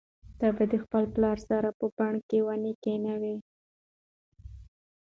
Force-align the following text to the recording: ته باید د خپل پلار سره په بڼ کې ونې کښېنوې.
ته 0.39 0.47
باید 0.55 0.69
د 0.73 0.75
خپل 0.83 1.03
پلار 1.13 1.37
سره 1.49 1.69
په 1.79 1.85
بڼ 1.97 2.13
کې 2.29 2.39
ونې 2.47 2.73
کښېنوې. 2.83 3.35